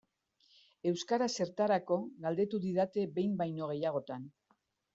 Euskara 0.91 1.27
zertarako 1.43 1.99
galdetu 2.25 2.63
didate 2.65 3.07
behin 3.19 3.39
baino 3.45 3.71
gehiagotan. 3.75 4.29